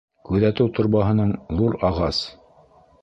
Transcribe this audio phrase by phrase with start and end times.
[0.27, 2.23] «Күҙәтеү торбаһы»ның ҙур ағас.